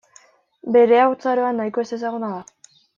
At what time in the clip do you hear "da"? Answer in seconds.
2.37-2.45